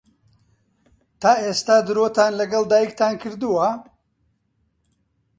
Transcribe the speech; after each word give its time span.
تا 1.21 1.31
ئێستا 1.43 1.77
درۆتان 1.87 2.31
لەگەڵ 2.41 2.63
دایکتان 2.71 3.13
کردووە؟ 3.21 3.69